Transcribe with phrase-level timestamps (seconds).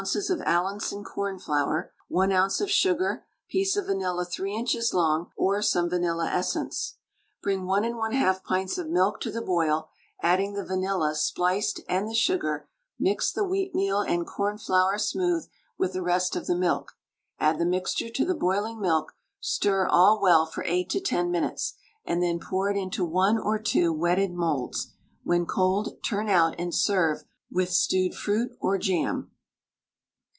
[0.31, 2.59] of Allinson cornflour, 1 oz.
[2.59, 6.95] of sugar, piece of vanilla 3 inches long, or some vanilla essence.
[7.43, 9.89] Bring 1 1/2 pints of milk to the boil,
[10.23, 12.67] adding the vanilla spliced and the sugar;
[12.97, 15.45] mix the wheatmeal and cornflour smooth
[15.77, 16.93] with the rest of the milk,
[17.39, 21.75] add the mixture to the boiling milk, stir all well for 8 to 10 minutes,
[22.03, 24.93] and then pour it into one or two wetted moulds;
[25.23, 29.29] when cold, turn out and serve with stewed fruit or jam.